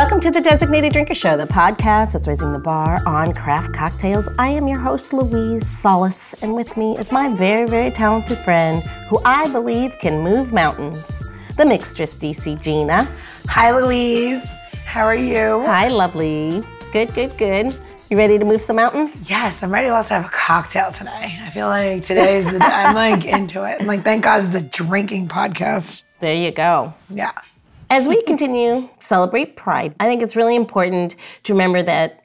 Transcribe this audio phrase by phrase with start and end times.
[0.00, 4.30] Welcome to the Designated Drinker Show, the podcast that's raising the bar on craft cocktails.
[4.38, 8.82] I am your host, Louise Solis, and with me is my very, very talented friend
[9.10, 11.22] who I believe can move mountains,
[11.58, 13.06] the mixtress DC Gina.
[13.48, 14.42] Hi, Louise.
[14.86, 15.60] How are you?
[15.66, 16.64] Hi, lovely.
[16.94, 17.78] Good, good, good.
[18.08, 19.28] You ready to move some mountains?
[19.28, 21.38] Yes, I'm ready to also have a cocktail today.
[21.42, 23.82] I feel like today's, the, I'm like into it.
[23.82, 26.04] I'm like, thank God it's a drinking podcast.
[26.20, 26.94] There you go.
[27.10, 27.32] Yeah.
[27.92, 32.24] As we continue celebrate Pride, I think it's really important to remember that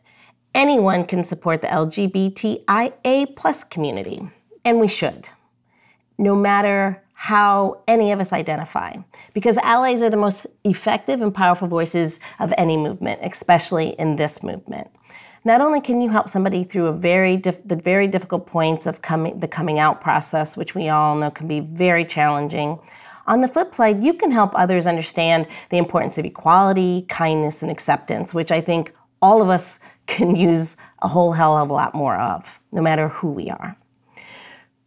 [0.53, 4.29] anyone can support the LGBTIA plus community,
[4.63, 5.29] and we should,
[6.19, 8.93] no matter how any of us identify,
[9.33, 14.43] because allies are the most effective and powerful voices of any movement, especially in this
[14.43, 14.87] movement.
[15.45, 19.39] Not only can you help somebody through very dif- the very difficult points of coming
[19.39, 22.77] the coming out process, which we all know can be very challenging,
[23.27, 27.71] on the flip side, you can help others understand the importance of equality, kindness, and
[27.71, 31.95] acceptance, which I think all of us can use a whole hell of a lot
[31.95, 33.75] more of, no matter who we are.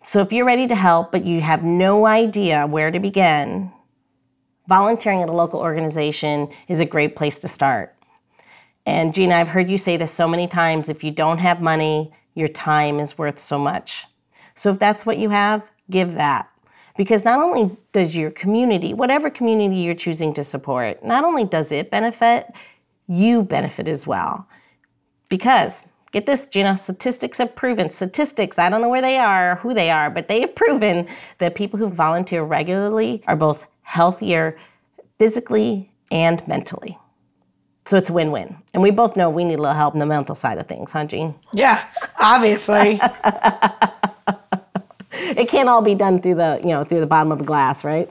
[0.03, 3.73] So if you're ready to help, but you have no idea where to begin,
[4.69, 7.95] volunteering at a local organization is a great place to start.
[8.87, 12.13] And Gina, I've heard you say this so many times if you don't have money,
[12.35, 14.07] your time is worth so much.
[14.55, 16.49] So if that's what you have, give that.
[16.99, 21.71] Because not only does your community, whatever community you're choosing to support, not only does
[21.71, 22.49] it benefit,
[23.07, 24.49] you benefit as well.
[25.29, 29.75] Because, get this, Gina, statistics have proven, statistics, I don't know where they are, who
[29.75, 31.07] they are, but they have proven
[31.39, 34.59] that people who volunteer regularly are both healthier
[35.21, 36.99] physically and mentally.
[37.85, 38.57] So it's a win win.
[38.75, 40.91] And we both know we need a little help in the mental side of things,
[40.91, 41.37] huh, Jean?
[41.53, 41.87] Yeah,
[42.19, 43.01] obviously.
[45.39, 47.85] it can't all be done through the you know through the bottom of a glass
[47.85, 48.11] right?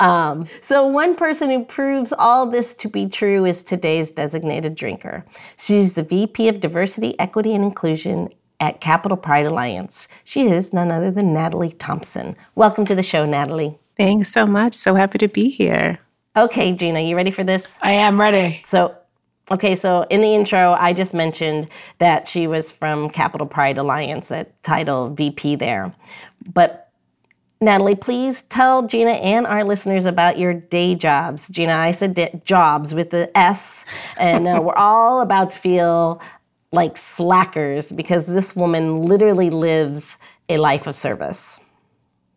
[0.00, 5.24] Um, so one person who proves all this to be true is today's designated drinker.
[5.58, 10.08] She's the vp of diversity equity and inclusion at capital pride alliance.
[10.24, 12.34] She is none other than natalie thompson.
[12.54, 13.78] Welcome to the show natalie.
[13.96, 14.72] Thanks so much.
[14.74, 15.98] So happy to be here.
[16.36, 17.78] Okay gina you ready for this?
[17.82, 18.62] I am ready.
[18.64, 18.96] So
[19.52, 21.68] Okay, so in the intro, I just mentioned
[21.98, 25.94] that she was from Capital Pride Alliance, that title VP there.
[26.54, 26.90] But
[27.60, 31.50] Natalie, please tell Gina and our listeners about your day jobs.
[31.50, 33.84] Gina, I said jobs with the S,
[34.16, 36.22] and uh, we're all about to feel
[36.72, 40.16] like slackers because this woman literally lives
[40.48, 41.60] a life of service.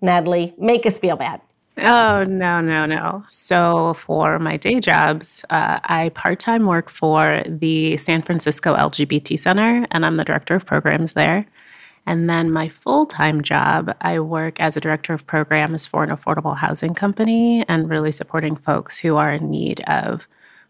[0.02, 1.40] Natalie, make us feel bad.
[1.78, 3.24] Oh, no, no, no.
[3.28, 9.38] So, for my day jobs, uh, I part time work for the San Francisco LGBT
[9.38, 11.46] Center, and I'm the director of programs there.
[12.06, 16.12] And then my full time job, I work as a director of programs for an
[16.12, 20.28] affordable housing company and really supporting folks who are in need of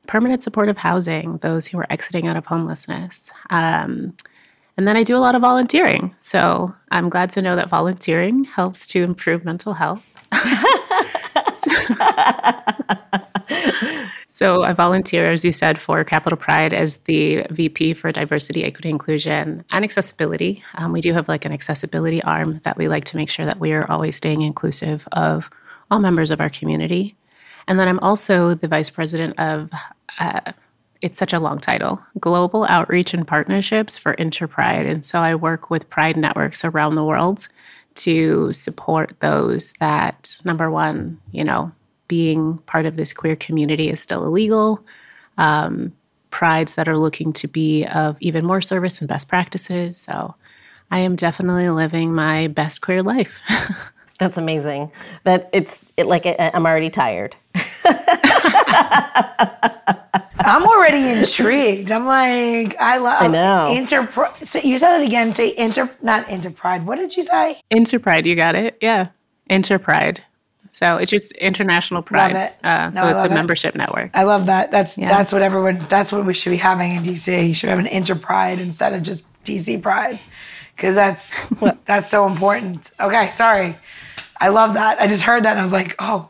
[0.07, 3.31] permanent supportive housing, those who are exiting out of homelessness.
[3.49, 4.16] Um,
[4.77, 6.16] and then I do a lot of volunteering.
[6.19, 10.03] So I'm glad to know that volunteering helps to improve mental health.
[14.27, 18.89] so I volunteer, as you said, for Capital Pride as the VP for Diversity, Equity,
[18.89, 20.63] Inclusion, and Accessibility.
[20.75, 23.59] Um, we do have like an accessibility arm that we like to make sure that
[23.59, 25.49] we are always staying inclusive of
[25.91, 27.16] all members of our community.
[27.67, 29.72] And then I'm also the vice president of.
[30.19, 30.51] Uh,
[31.01, 35.69] it's such a long title global outreach and partnerships for interpride and so i work
[35.69, 37.49] with pride networks around the world
[37.95, 41.72] to support those that number one, you know,
[42.07, 44.83] being part of this queer community is still illegal.
[45.38, 45.94] Um,
[46.29, 49.95] prides that are looking to be of even more service and best practices.
[49.97, 50.35] So
[50.91, 53.41] I am definitely living my best queer life.
[54.19, 54.91] That's amazing.
[55.23, 57.35] That it's it, like I'm already tired.
[60.45, 61.91] I'm already intrigued.
[61.91, 63.23] I'm like, I love.
[63.23, 63.73] I know.
[63.73, 64.01] Inter.
[64.63, 65.33] You said it again.
[65.33, 66.85] Say inter, not interpride.
[66.85, 67.59] What did you say?
[67.69, 68.25] Interpride.
[68.25, 68.78] You got it.
[68.81, 69.09] Yeah,
[69.50, 70.23] interpride.
[70.72, 72.34] So it's just international pride.
[72.34, 72.66] Love it.
[72.66, 73.31] Uh, so no, it's a it.
[73.31, 74.11] membership network.
[74.14, 74.72] I love that.
[74.72, 75.09] That's yeah.
[75.09, 75.85] that's what everyone.
[75.90, 77.47] That's what we should be having in DC.
[77.47, 80.19] You should have an interpride instead of just DC pride,
[80.75, 81.47] because that's
[81.85, 82.91] that's so important.
[82.99, 83.78] Okay, sorry.
[84.40, 84.99] I love that.
[84.99, 86.28] I just heard that and I was like, oh,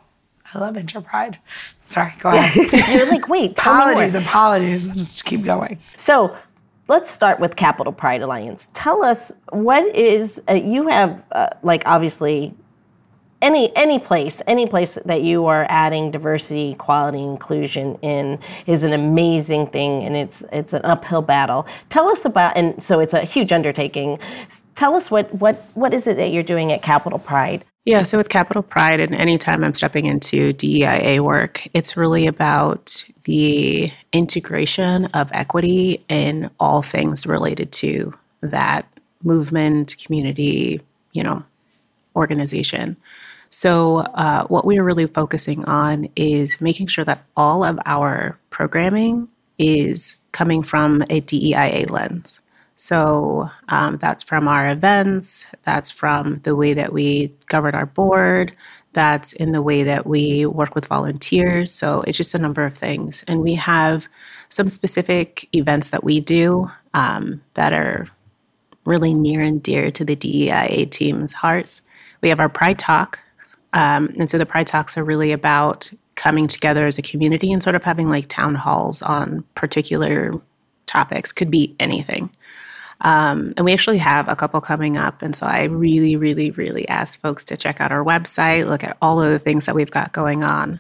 [0.53, 1.39] I love interpride.
[1.85, 2.89] Sorry, go ahead.
[2.95, 4.89] You're like, wait, apologies, apologies.
[4.89, 5.79] I'll just keep going.
[5.97, 6.35] So
[6.87, 8.69] let's start with Capital Pride Alliance.
[8.73, 12.53] Tell us what is uh, you have uh, like obviously
[13.41, 18.93] any any place any place that you are adding diversity, equality, inclusion in is an
[18.93, 21.67] amazing thing, and it's it's an uphill battle.
[21.89, 24.19] Tell us about and so it's a huge undertaking.
[24.73, 27.63] Tell us what what what is it that you're doing at Capital Pride?
[27.85, 33.05] Yeah, so with Capital Pride, and anytime I'm stepping into DEIA work, it's really about
[33.25, 38.11] the integration of equity in all things related to
[38.41, 38.87] that
[39.23, 40.81] movement, community,
[41.13, 41.43] you know,
[42.15, 42.97] organization.
[43.51, 48.35] So, uh, what we are really focusing on is making sure that all of our
[48.49, 49.27] programming
[49.59, 52.41] is coming from a DEIA lens.
[52.75, 58.53] So um, that's from our events, that's from the way that we govern our board,
[58.93, 61.73] that's in the way that we work with volunteers.
[61.73, 63.23] So it's just a number of things.
[63.27, 64.07] And we have
[64.49, 68.07] some specific events that we do um, that are
[68.85, 71.81] really near and dear to the DEIA team's hearts.
[72.21, 73.19] We have our Pride Talk.
[73.73, 77.61] Um, and so the Pride Talks are really about coming together as a community and
[77.61, 80.39] sort of having like town halls on particular
[80.85, 82.29] topics, could be anything.
[83.05, 85.21] Um, and we actually have a couple coming up.
[85.21, 88.97] And so I really, really, really ask folks to check out our website, look at
[88.99, 90.79] all of the things that we've got going on.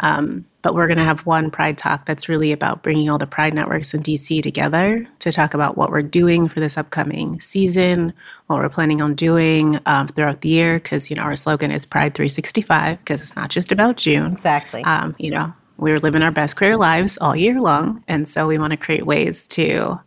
[0.00, 3.26] Um, but we're going to have one Pride Talk that's really about bringing all the
[3.26, 8.14] Pride networks in DC together to talk about what we're doing for this upcoming season,
[8.46, 10.74] what we're planning on doing um, throughout the year.
[10.74, 14.32] Because you know our slogan is Pride 365, because it's not just about June.
[14.32, 14.82] Exactly.
[14.84, 18.58] Um, you know, we're living our best queer lives all year long, and so we
[18.58, 20.00] want to create ways to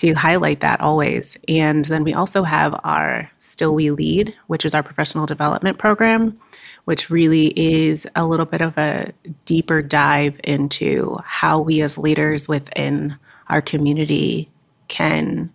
[0.00, 1.36] to highlight that always.
[1.48, 6.38] And then we also have our Still We Lead, which is our professional development program,
[6.84, 9.12] which really is a little bit of a
[9.44, 13.16] deeper dive into how we as leaders within
[13.48, 14.48] our community
[14.88, 15.52] can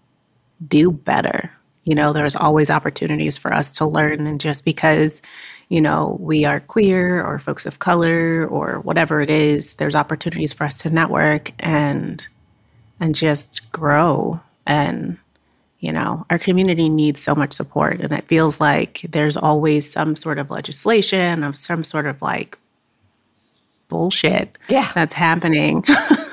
[0.67, 1.51] do better.
[1.83, 4.27] You know, there's always opportunities for us to learn.
[4.27, 5.21] And just because,
[5.69, 10.53] you know, we are queer or folks of color or whatever it is, there's opportunities
[10.53, 12.27] for us to network and
[12.99, 15.17] and just grow and
[15.79, 20.15] you know our community needs so much support and it feels like there's always some
[20.15, 22.57] sort of legislation of some sort of like
[23.87, 24.91] bullshit yeah.
[24.93, 25.83] that's happening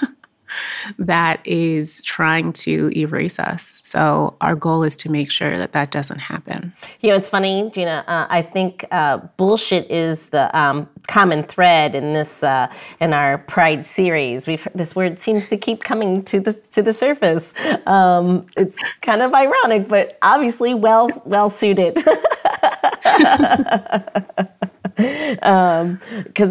[0.99, 3.81] that is trying to erase us.
[3.85, 6.73] So our goal is to make sure that that doesn't happen.
[7.01, 8.05] You know, it's funny, Gina.
[8.07, 13.39] Uh, I think uh, bullshit is the um, common thread in this uh, in our
[13.39, 14.47] Pride series.
[14.47, 17.55] We've this word seems to keep coming to the to the surface.
[17.87, 21.97] Um, it's kind of ironic, but obviously well well suited.
[24.97, 26.01] because um,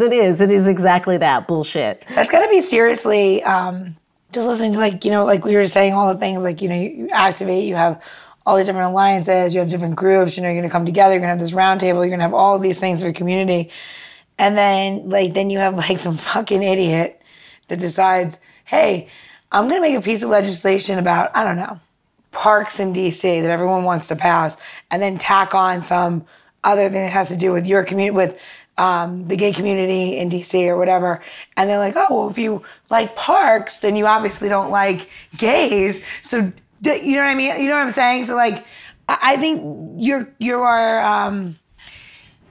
[0.02, 2.04] it is it is exactly that bullshit.
[2.14, 3.96] That's got to be seriously um,
[4.32, 6.70] just listening to like you know like we were saying all the things like you
[6.70, 8.02] know you, activate you have
[8.46, 11.22] all these different alliances you have different groups you know you're to come together you're
[11.22, 13.72] to have this roundtable you're to have all these things for community.
[14.38, 17.22] And then like then you have like some fucking idiot
[17.68, 19.10] that decides hey
[19.52, 21.80] i'm to make a piece of legislation about i don't know
[22.32, 24.58] parks in dc that everyone wants to pass
[24.92, 26.26] and then tack on some
[26.66, 28.42] other than it has to do with your community, with
[28.78, 31.22] um, the gay community in DC or whatever.
[31.56, 36.04] And they're like, oh, well, if you like parks, then you obviously don't like gays.
[36.22, 36.52] So,
[36.82, 37.62] you know what I mean?
[37.62, 38.26] You know what I'm saying?
[38.26, 38.66] So, like,
[39.08, 41.58] I think you're, you are, um,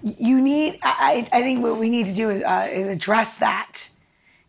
[0.03, 3.89] you need, I, I think what we need to do is, uh, is address that.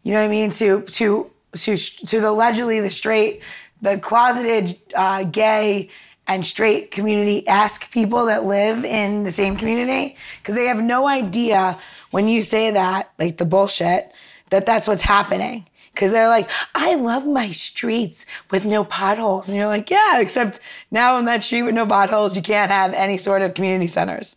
[0.03, 0.51] You know what I mean?
[0.51, 3.41] To, to, to, to the allegedly the straight,
[3.81, 5.89] the closeted uh, gay
[6.27, 11.07] and straight community ask people that live in the same community because they have no
[11.07, 11.77] idea
[12.11, 14.11] when you say that, like the bullshit,
[14.49, 15.65] that that's what's happening.
[15.93, 19.47] Because they're like, I love my streets with no potholes.
[19.47, 20.59] And you're like, yeah, except
[20.91, 24.35] now on that street with no potholes, you can't have any sort of community centers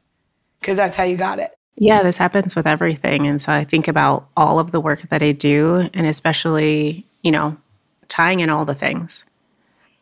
[0.60, 1.50] because that's how you got it.
[1.76, 3.26] Yeah, this happens with everything.
[3.26, 7.30] And so I think about all of the work that I do, and especially, you
[7.30, 7.56] know,
[8.08, 9.24] tying in all the things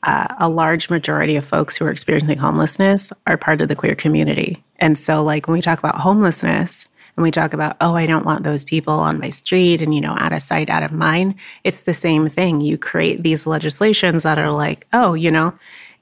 [0.06, 3.94] uh, a large majority of folks who are experiencing homelessness are part of the queer
[3.94, 4.62] community.
[4.78, 8.24] And so, like, when we talk about homelessness and we talk about, oh, I don't
[8.24, 11.34] want those people on my street and, you know, out of sight, out of mind,
[11.64, 12.60] it's the same thing.
[12.60, 15.52] You create these legislations that are like, oh, you know,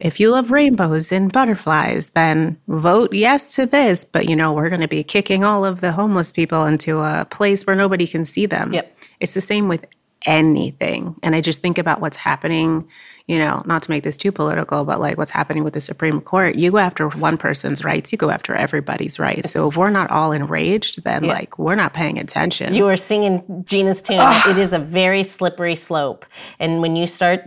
[0.00, 4.04] if you love rainbows and butterflies, then vote yes to this.
[4.04, 7.26] But, you know, we're going to be kicking all of the homeless people into a
[7.30, 8.75] place where nobody can see them.
[8.75, 8.99] Yep.
[9.20, 9.87] It's the same with
[10.24, 11.16] anything.
[11.22, 12.88] And I just think about what's happening
[13.26, 16.20] you know, not to make this too political, but like what's happening with the Supreme
[16.20, 19.50] Court, you go after one person's rights, you go after everybody's rights.
[19.50, 21.32] So if we're not all enraged, then yeah.
[21.32, 22.74] like we're not paying attention.
[22.74, 24.18] You are singing Gina's tune.
[24.20, 24.50] Ugh.
[24.50, 26.26] It is a very slippery slope.
[26.58, 27.44] And when you start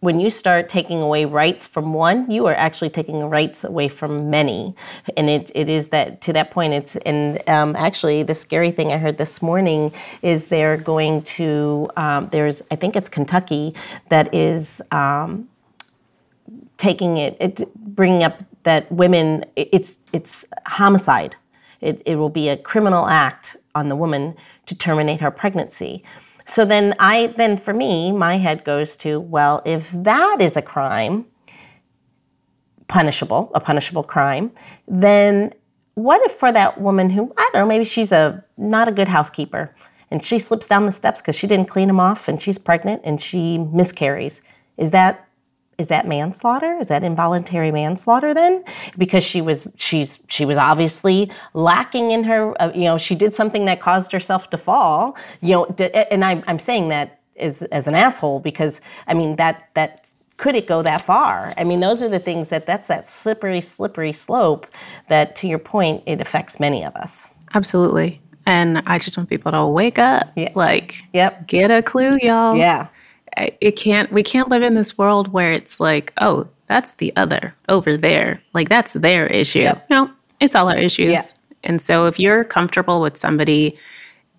[0.00, 4.28] when you start taking away rights from one, you are actually taking rights away from
[4.28, 4.74] many.
[5.16, 8.90] And it it is that to that point it's and um, actually the scary thing
[8.90, 9.92] I heard this morning
[10.22, 13.74] is they're going to um, there's I think it's Kentucky
[14.08, 15.48] that is um,
[16.76, 21.36] taking it, it, bringing up that women, it's it's homicide
[21.80, 24.34] It, it will be a criminal act on the woman
[24.66, 26.04] to terminate her pregnancy.
[26.46, 30.62] So then I then for me, my head goes to, well, if that is a
[30.62, 31.26] crime,
[32.88, 34.50] punishable, a punishable crime,
[34.88, 35.54] then
[35.94, 39.08] what if for that woman who, I don't know, maybe she's a not a good
[39.08, 39.74] housekeeper
[40.10, 43.02] and she slips down the steps because she didn't clean them off and she's pregnant
[43.04, 44.42] and she miscarries.
[44.76, 45.26] Is that
[45.78, 46.76] is that manslaughter?
[46.78, 48.62] Is that involuntary manslaughter then?
[48.98, 52.60] Because she was she's she was obviously lacking in her.
[52.60, 55.16] Uh, you know, she did something that caused herself to fall.
[55.40, 55.64] You know,
[56.10, 60.54] and I'm I'm saying that as as an asshole because I mean that that could
[60.54, 61.52] it go that far?
[61.58, 64.66] I mean, those are the things that that's that slippery, slippery slope
[65.08, 67.28] that, to your point, it affects many of us.
[67.52, 68.22] Absolutely.
[68.46, 70.32] And I just want people to wake up.
[70.36, 70.52] Yeah.
[70.54, 71.46] Like, yep.
[71.46, 72.56] get a clue, y'all.
[72.56, 72.88] Yeah.
[73.36, 77.54] It can't, we can't live in this world where it's like, oh, that's the other
[77.68, 78.42] over there.
[78.54, 79.60] Like, that's their issue.
[79.60, 79.90] Yep.
[79.90, 81.12] No, it's all our issues.
[81.12, 81.22] Yeah.
[81.64, 83.76] And so if you're comfortable with somebody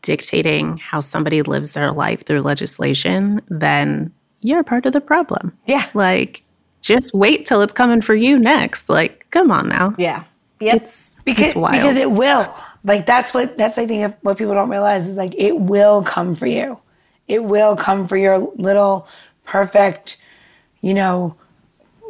[0.01, 5.55] dictating how somebody lives their life through legislation, then you're part of the problem.
[5.67, 5.87] Yeah.
[5.93, 6.41] Like,
[6.81, 8.89] just wait till it's coming for you next.
[8.89, 9.93] Like, come on now.
[9.97, 10.23] Yeah.
[10.59, 10.81] Yep.
[10.81, 11.73] It's because it's wild.
[11.73, 12.53] because it will.
[12.83, 16.35] Like that's what that's I think what people don't realize is like it will come
[16.35, 16.79] for you.
[17.27, 19.07] It will come for your little
[19.43, 20.17] perfect,
[20.81, 21.35] you know,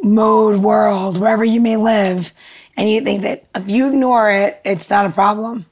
[0.02, 2.32] mode world wherever you may live,
[2.76, 5.66] and you think that if you ignore it, it's not a problem,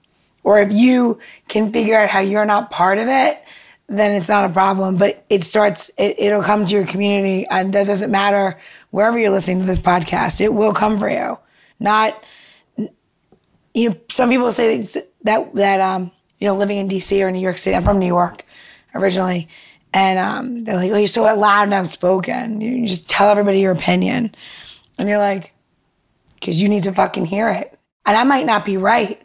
[0.45, 3.43] or if you can figure out how you're not part of it,
[3.89, 4.97] then it's not a problem.
[4.97, 7.47] But it starts, it, it'll come to your community.
[7.49, 8.59] And that doesn't matter
[8.91, 11.39] wherever you're listening to this podcast, it will come for you.
[11.81, 12.23] Not,
[13.75, 14.83] you know, some people say
[15.25, 18.07] that, that, um, you know, living in DC or New York City, I'm from New
[18.07, 18.45] York
[18.95, 19.49] originally.
[19.93, 22.61] And um, they're like, oh, you're so loud and outspoken.
[22.61, 24.35] You just tell everybody your opinion.
[24.99, 25.53] And you're like,
[26.35, 27.79] because you need to fucking hear it.
[28.07, 29.21] And I might not be right.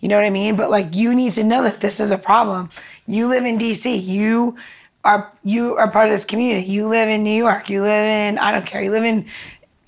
[0.00, 0.56] You know what I mean?
[0.56, 2.70] But like, you need to know that this is a problem.
[3.06, 4.04] You live in DC.
[4.04, 4.56] You
[5.04, 6.66] are you are part of this community.
[6.66, 7.68] You live in New York.
[7.68, 8.82] You live in I don't care.
[8.82, 9.26] You live in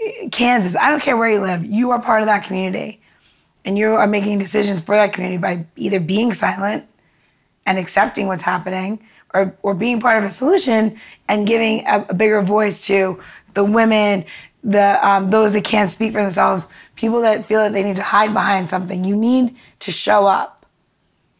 [0.00, 0.74] eh, Kansas.
[0.76, 1.64] I don't care where you live.
[1.64, 3.00] You are part of that community.
[3.64, 6.86] And you are making decisions for that community by either being silent
[7.66, 9.00] and accepting what's happening
[9.32, 13.22] or, or being part of a solution and giving a, a bigger voice to
[13.54, 14.24] the women,
[14.62, 18.02] the um, those that can't speak for themselves, people that feel that they need to
[18.02, 19.04] hide behind something.
[19.04, 20.66] You need to show up.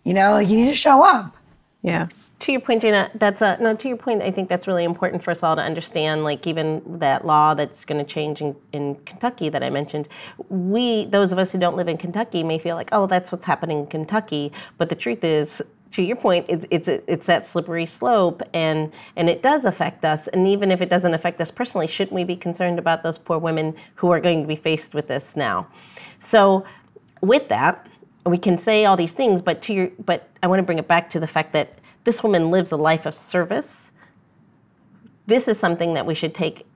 [0.02, 1.37] You know, like you need to show up.
[1.83, 2.09] Yeah.
[2.41, 3.75] To your point, Gina, that's a, no.
[3.75, 6.25] To your point, I think that's really important for us all to understand.
[6.25, 10.09] Like even that law that's going to change in, in Kentucky that I mentioned,
[10.49, 13.47] we, those of us who don't live in Kentucky, may feel like, oh, that's what's
[13.47, 14.53] happening in Kentucky.
[14.79, 15.62] But the truth is,
[15.93, 20.26] to your point, it's it's it's that slippery slope, and and it does affect us.
[20.26, 23.38] And even if it doesn't affect us personally, shouldn't we be concerned about those poor
[23.38, 25.69] women who are going to be faced with this now?
[26.19, 26.64] So,
[27.21, 27.87] with that,
[28.26, 30.88] we can say all these things, but to your, but I want to bring it
[30.88, 33.91] back to the fact that this woman lives a life of service.
[35.27, 36.67] This is something that we should take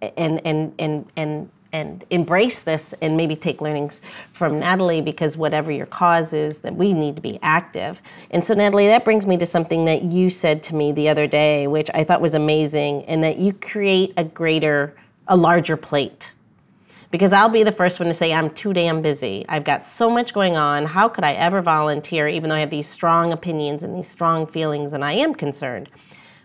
[0.00, 4.00] and and and and and embrace this and maybe take learnings
[4.32, 8.00] from Natalie because whatever your cause is, that we need to be active.
[8.30, 11.26] And so, Natalie, that brings me to something that you said to me the other
[11.26, 14.94] day, which I thought was amazing, and that you create a greater,
[15.28, 16.32] a larger plate
[17.16, 19.46] because I'll be the first one to say I'm too damn busy.
[19.48, 20.84] I've got so much going on.
[20.84, 24.46] How could I ever volunteer, even though I have these strong opinions and these strong
[24.46, 25.88] feelings and I am concerned?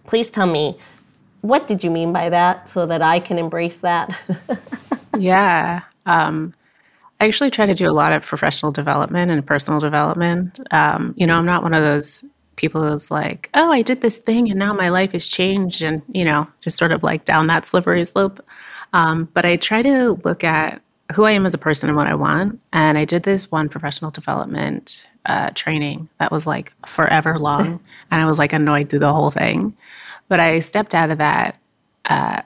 [0.05, 0.77] Please tell me,
[1.41, 4.17] what did you mean by that so that I can embrace that?
[5.19, 5.81] yeah.
[6.05, 6.53] Um,
[7.19, 10.61] I actually try to do a lot of professional development and personal development.
[10.71, 12.23] Um, you know, I'm not one of those
[12.55, 16.01] people who's like, oh, I did this thing and now my life has changed and,
[16.13, 18.39] you know, just sort of like down that slippery slope.
[18.93, 20.81] Um, but I try to look at
[21.11, 22.59] who I am as a person and what I want.
[22.73, 27.65] And I did this one professional development uh, training that was like forever long.
[28.11, 29.75] and I was like annoyed through the whole thing.
[30.27, 31.57] But I stepped out of that
[32.05, 32.41] uh,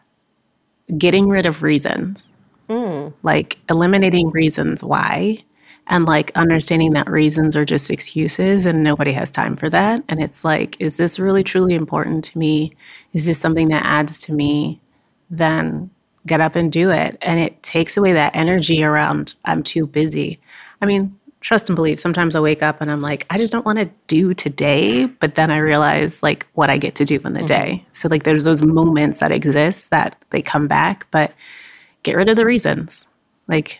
[0.97, 2.31] getting rid of reasons,
[2.69, 3.13] mm.
[3.23, 5.39] like eliminating reasons why.
[5.87, 10.03] And like understanding that reasons are just excuses and nobody has time for that.
[10.09, 12.75] And it's like, is this really truly important to me?
[13.13, 14.81] Is this something that adds to me?
[15.29, 15.91] Then
[16.27, 17.17] get up and do it.
[17.21, 20.39] And it takes away that energy around, I'm too busy.
[20.81, 21.99] I mean, trust and believe.
[21.99, 25.05] Sometimes I wake up and I'm like, I just don't want to do today.
[25.05, 27.45] But then I realize like what I get to do in the mm-hmm.
[27.45, 27.85] day.
[27.93, 31.33] So, like, there's those moments that exist that they come back, but
[32.03, 33.05] get rid of the reasons.
[33.47, 33.79] Like,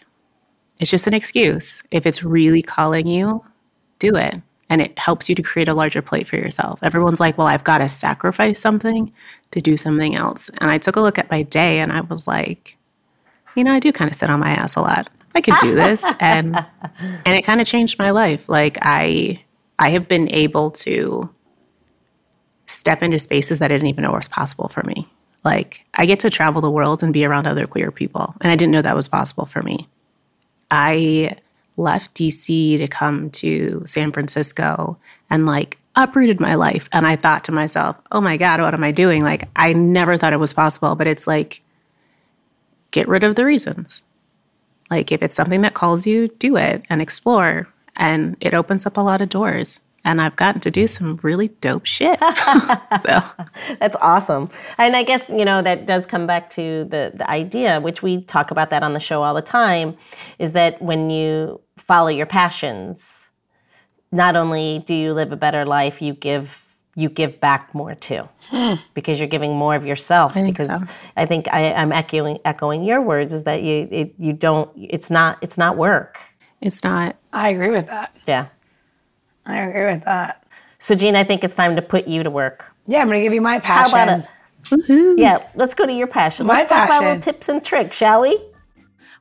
[0.80, 1.82] it's just an excuse.
[1.92, 3.44] If it's really calling you,
[4.00, 6.80] do it and it helps you to create a larger plate for yourself.
[6.82, 9.12] Everyone's like, well, I've got to sacrifice something
[9.52, 10.50] to do something else.
[10.58, 12.78] And I took a look at my day and I was like,
[13.56, 15.10] you know, I do kind of sit on my ass a lot.
[15.36, 16.04] I could do this.
[16.20, 16.56] and
[16.92, 18.50] and it kind of changed my life.
[18.50, 19.44] Like I
[19.78, 21.30] I have been able to
[22.68, 25.08] step into spaces that I didn't even know was possible for me.
[25.44, 28.34] Like I get to travel the world and be around other queer people.
[28.42, 29.88] And I didn't know that was possible for me.
[30.72, 31.38] I
[31.78, 34.98] left DC to come to San Francisco
[35.30, 36.90] and like uprooted my life.
[36.92, 39.24] And I thought to myself, oh my God, what am I doing?
[39.24, 41.62] Like, I never thought it was possible, but it's like,
[42.92, 44.02] get rid of the reasons.
[44.90, 47.68] Like, if it's something that calls you, do it and explore.
[47.98, 49.80] And it opens up a lot of doors.
[50.06, 52.20] And I've gotten to do some really dope shit.
[53.02, 53.24] so
[53.80, 54.50] that's awesome.
[54.78, 58.22] And I guess, you know, that does come back to the, the idea, which we
[58.22, 59.98] talk about that on the show all the time,
[60.40, 63.30] is that when you follow your passions,
[64.12, 66.62] not only do you live a better life, you give
[66.98, 68.76] you give back more too, hmm.
[68.94, 70.36] because you're giving more of yourself.
[70.36, 70.88] I because so.
[71.18, 75.12] I think I, am echoing echoing your words is that you it, you don't it's
[75.12, 76.20] not it's not work.
[76.62, 77.18] It's not.
[77.34, 78.16] I agree with that.
[78.26, 78.48] Yeah,
[79.46, 80.46] I agree with that.
[80.78, 82.72] So, Jean, I think it's time to put you to work.
[82.88, 83.98] Yeah, I'm going to give you my passion.
[83.98, 84.30] How about it?
[84.72, 85.16] Woo-hoo.
[85.18, 86.48] Yeah, let's go to your passion.
[86.48, 86.88] My let's passion.
[86.88, 88.40] talk about little tips and tricks, shall we?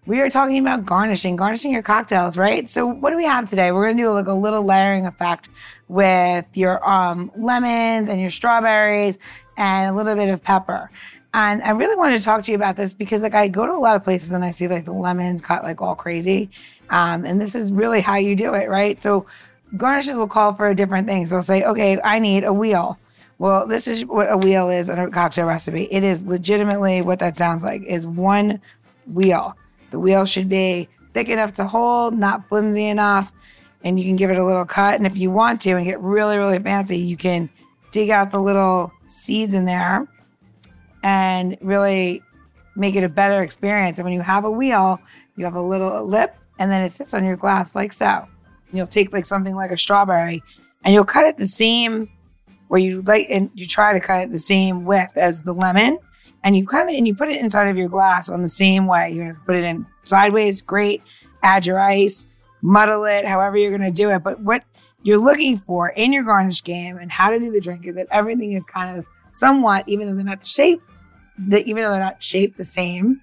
[0.07, 2.69] we are talking about garnishing, garnishing your cocktails, right?
[2.69, 3.73] So what do we have today?
[3.73, 5.49] We're gonna do like a little layering effect
[5.89, 9.19] with your um, lemons and your strawberries
[9.57, 10.91] and a little bit of pepper.
[11.33, 13.73] And I really wanted to talk to you about this because like I go to
[13.73, 16.51] a lot of places and I see like the lemons cut like all crazy.
[16.91, 19.03] Um, and this is really how you do it, right?
[19.03, 19.27] So
[19.77, 21.31] garnishes will call for a different things.
[21.31, 22.99] They'll say, okay, I need a wheel.
[23.39, 25.89] Well, this is what a wheel is in a cocktail recipe.
[25.91, 28.61] It is legitimately what that sounds like is one
[29.13, 29.57] wheel.
[29.91, 33.33] The wheel should be thick enough to hold, not flimsy enough,
[33.83, 34.97] and you can give it a little cut.
[34.97, 37.51] And if you want to and get really, really fancy, you can
[37.91, 40.07] dig out the little seeds in there
[41.03, 42.23] and really
[42.77, 43.99] make it a better experience.
[43.99, 45.01] And when you have a wheel,
[45.37, 48.27] you have a little lip and then it sits on your glass like so.
[48.75, 50.43] You'll take like something like a strawberry
[50.85, 52.11] and you'll cut it the same
[52.69, 55.99] where you like and you try to cut it the same width as the lemon
[56.45, 58.87] and you kind of and you put it inside of your glass on the same
[58.87, 59.11] way.
[59.11, 61.03] You're gonna put it in sideways, great.
[61.43, 62.27] Add your ice,
[62.63, 64.23] muddle it, however you're gonna do it.
[64.23, 64.63] But what
[65.03, 68.07] you're looking for in your garnish game and how to do the drink is that
[68.11, 70.83] everything is kind of somewhat, even though they're not shaped,
[71.39, 73.21] that even though they're not shaped the same,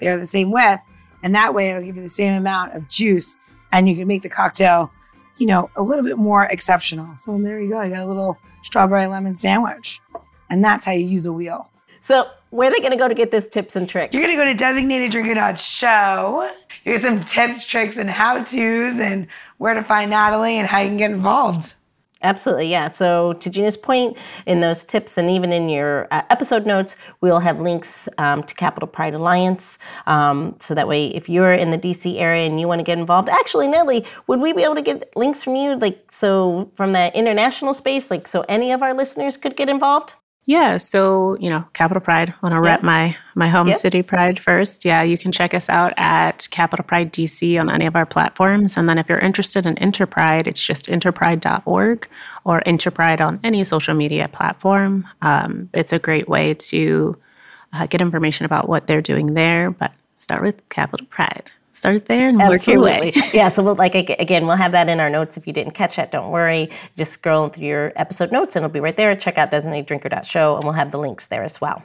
[0.00, 0.82] they are the same width,
[1.22, 3.36] and that way it'll give you the same amount of juice,
[3.74, 4.90] and you can make the cocktail,
[5.36, 7.16] you know, a little bit more exceptional.
[7.16, 7.82] So there you go.
[7.82, 10.00] You got a little strawberry lemon sandwich,
[10.48, 11.68] and that's how you use a wheel.
[12.00, 14.14] So where are they going to go to get this tips and tricks?
[14.14, 16.50] You're going to go to designateddrinker.show.
[16.84, 19.26] You get some tips, tricks, and how to's, and
[19.58, 21.74] where to find Natalie and how you can get involved.
[22.24, 22.88] Absolutely, yeah.
[22.88, 27.38] So, to Gina's point, in those tips and even in your uh, episode notes, we'll
[27.38, 29.78] have links um, to Capital Pride Alliance.
[30.06, 32.98] Um, so that way, if you're in the DC area and you want to get
[32.98, 36.92] involved, actually, Natalie, would we be able to get links from you, like, so from
[36.92, 40.14] the international space, like, so any of our listeners could get involved?
[40.46, 42.30] Yeah, so you know, Capital Pride.
[42.30, 43.78] I Want to rep my my home yep.
[43.78, 44.84] city Pride first?
[44.84, 48.76] Yeah, you can check us out at Capital Pride DC on any of our platforms,
[48.76, 52.08] and then if you're interested in Interpride, it's just interpride.org
[52.44, 55.08] or Interpride on any social media platform.
[55.22, 57.16] Um, it's a great way to
[57.72, 62.28] uh, get information about what they're doing there, but start with Capital Pride start there
[62.28, 63.12] and work your way.
[63.34, 63.48] yeah.
[63.48, 65.36] So we'll like again, we'll have that in our notes.
[65.36, 66.70] If you didn't catch that, don't worry.
[66.96, 69.14] Just scroll through your episode notes and it'll be right there.
[69.16, 71.82] Check out designateddrinker.show and we'll have the links there as well.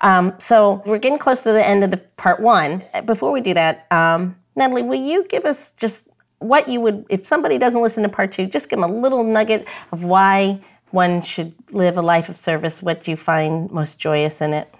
[0.00, 2.82] Um, so we're getting close to the end of the part one.
[3.04, 7.26] Before we do that, um, Natalie, will you give us just what you would if
[7.26, 11.20] somebody doesn't listen to part two, just give them a little nugget of why one
[11.20, 14.72] should live a life of service, what do you find most joyous in it?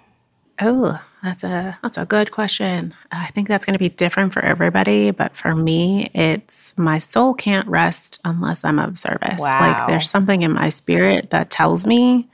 [0.60, 2.94] Oh, that's a that's a good question.
[3.10, 7.34] I think that's going to be different for everybody, but for me, it's my soul
[7.34, 9.40] can't rest unless I'm of service.
[9.40, 9.60] Wow.
[9.60, 12.28] Like there's something in my spirit that tells me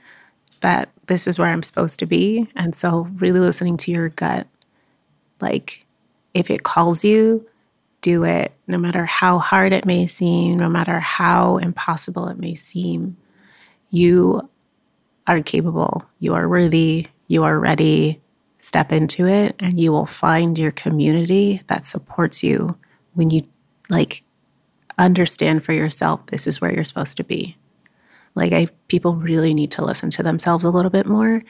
[0.61, 4.45] that this is where I'm supposed to be, and so really listening to your gut.
[5.41, 5.83] Like
[6.35, 7.47] if it calls you,
[8.01, 12.53] do it no matter how hard it may seem, no matter how impossible it may
[12.53, 13.17] seem.
[13.89, 14.47] You
[15.25, 16.03] are capable.
[16.19, 17.07] You are worthy.
[17.27, 18.19] You are ready
[18.63, 22.77] step into it and you will find your community that supports you
[23.13, 23.41] when you
[23.89, 24.23] like
[24.97, 27.57] understand for yourself this is where you're supposed to be.
[28.35, 31.43] Like i people really need to listen to themselves a little bit more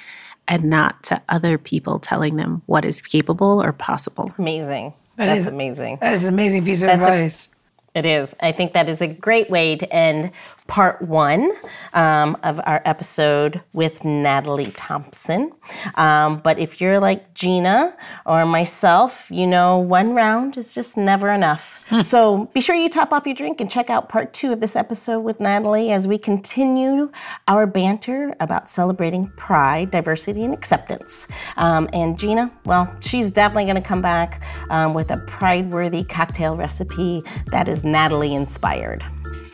[0.48, 4.34] and not to other people telling them what is capable or possible.
[4.40, 4.92] Amazing.
[5.18, 6.00] That That's is, amazing.
[6.02, 7.50] that is an amazing piece of That's advice.
[7.96, 8.36] A, it is.
[8.42, 10.32] I think that is a great way to end
[10.68, 11.52] part one
[11.94, 15.52] um, of our episode with Natalie Thompson.
[15.96, 17.96] Um, but if you're like Gina
[18.26, 21.86] or myself, you know one round is just never enough.
[22.04, 24.76] so be sure you top off your drink and check out part two of this
[24.76, 27.12] episode with Natalie as we continue
[27.48, 31.28] our banter about celebrating pride, diversity, and acceptance.
[31.58, 36.04] Um, and Gina, well, she's definitely going to come back um, with a pride worthy
[36.04, 39.04] cocktail recipe that is Natalie inspired.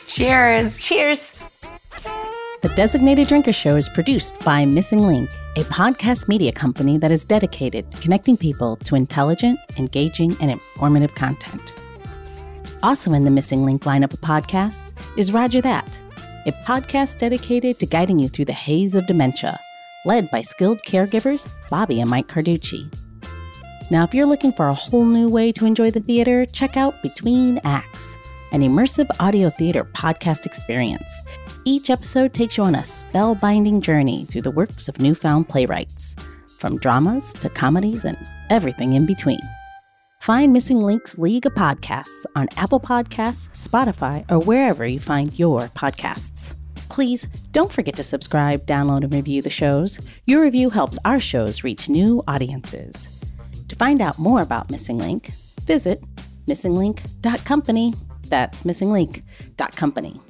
[0.09, 0.79] Cheers.
[0.79, 1.39] Cheers.
[2.63, 7.23] The Designated Drinker Show is produced by Missing Link, a podcast media company that is
[7.23, 11.75] dedicated to connecting people to intelligent, engaging, and informative content.
[12.81, 15.99] Also in the Missing Link lineup of podcasts is Rodger That,
[16.47, 19.59] a podcast dedicated to guiding you through the haze of dementia,
[20.05, 22.91] led by skilled caregivers Bobbi and Mike Carducci.
[23.91, 26.99] Now, if you're looking for a whole new way to enjoy the theater, check out
[27.03, 28.17] Between Acts,
[28.51, 31.21] an immersive audio theater podcast experience.
[31.65, 36.15] Each episode takes you on a spellbinding journey through the works of newfound playwrights,
[36.57, 38.17] from dramas to comedies and
[38.49, 39.41] everything in between.
[40.21, 45.67] Find Missing Link's League of Podcasts on Apple Podcasts, Spotify, or wherever you find your
[45.69, 46.55] podcasts.
[46.89, 49.99] Please don't forget to subscribe, download, and review the shows.
[50.25, 53.07] Your review helps our shows reach new audiences.
[53.67, 55.31] To find out more about Missing Link,
[55.61, 56.03] visit
[56.47, 57.93] missinglink.company.
[58.29, 60.21] That's missinglink.company.